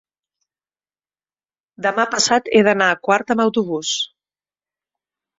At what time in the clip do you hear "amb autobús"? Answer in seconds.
3.35-3.91